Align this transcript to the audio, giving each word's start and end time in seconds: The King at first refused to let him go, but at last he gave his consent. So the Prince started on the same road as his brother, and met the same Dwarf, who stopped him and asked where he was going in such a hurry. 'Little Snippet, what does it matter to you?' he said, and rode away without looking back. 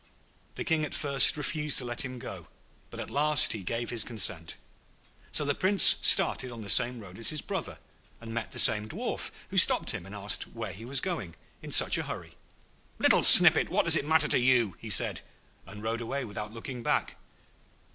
The 0.55 0.63
King 0.63 0.83
at 0.83 0.95
first 0.95 1.37
refused 1.37 1.77
to 1.77 1.85
let 1.85 2.03
him 2.03 2.17
go, 2.17 2.47
but 2.89 2.99
at 2.99 3.11
last 3.11 3.53
he 3.53 3.61
gave 3.61 3.91
his 3.91 4.03
consent. 4.03 4.55
So 5.31 5.45
the 5.45 5.53
Prince 5.53 5.97
started 6.01 6.51
on 6.51 6.61
the 6.61 6.71
same 6.71 6.99
road 6.99 7.19
as 7.19 7.29
his 7.29 7.41
brother, 7.41 7.77
and 8.19 8.33
met 8.33 8.51
the 8.51 8.57
same 8.57 8.89
Dwarf, 8.89 9.29
who 9.51 9.59
stopped 9.59 9.91
him 9.91 10.07
and 10.07 10.15
asked 10.15 10.47
where 10.55 10.73
he 10.73 10.85
was 10.85 11.01
going 11.01 11.35
in 11.61 11.71
such 11.71 11.99
a 11.99 12.03
hurry. 12.05 12.31
'Little 12.97 13.21
Snippet, 13.21 13.69
what 13.69 13.85
does 13.85 13.95
it 13.95 14.03
matter 14.07 14.27
to 14.29 14.39
you?' 14.39 14.75
he 14.79 14.89
said, 14.89 15.21
and 15.67 15.83
rode 15.83 16.01
away 16.01 16.25
without 16.25 16.51
looking 16.51 16.81
back. 16.81 17.17